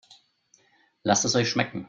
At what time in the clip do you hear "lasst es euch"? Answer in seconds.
1.03-1.47